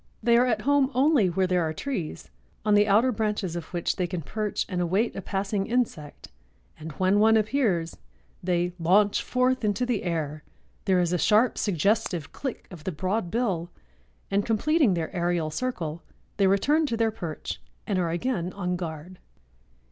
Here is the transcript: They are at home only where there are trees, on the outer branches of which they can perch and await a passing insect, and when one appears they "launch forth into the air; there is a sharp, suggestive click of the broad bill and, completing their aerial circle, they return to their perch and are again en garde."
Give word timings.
They 0.23 0.35
are 0.35 0.47
at 0.47 0.63
home 0.63 0.89
only 0.95 1.29
where 1.29 1.45
there 1.45 1.61
are 1.61 1.73
trees, 1.75 2.31
on 2.65 2.73
the 2.73 2.87
outer 2.87 3.11
branches 3.11 3.55
of 3.55 3.65
which 3.65 3.97
they 3.97 4.07
can 4.07 4.23
perch 4.23 4.65
and 4.67 4.81
await 4.81 5.15
a 5.15 5.21
passing 5.21 5.67
insect, 5.67 6.29
and 6.79 6.91
when 6.93 7.19
one 7.19 7.37
appears 7.37 7.95
they 8.41 8.73
"launch 8.79 9.21
forth 9.21 9.63
into 9.63 9.85
the 9.85 10.01
air; 10.01 10.43
there 10.85 10.99
is 10.99 11.13
a 11.13 11.19
sharp, 11.19 11.55
suggestive 11.55 12.31
click 12.31 12.65
of 12.71 12.83
the 12.83 12.91
broad 12.91 13.29
bill 13.29 13.69
and, 14.31 14.43
completing 14.43 14.95
their 14.95 15.15
aerial 15.15 15.51
circle, 15.51 16.01
they 16.37 16.47
return 16.47 16.87
to 16.87 16.97
their 16.97 17.11
perch 17.11 17.61
and 17.85 17.99
are 17.99 18.09
again 18.09 18.51
en 18.57 18.75
garde." 18.77 19.19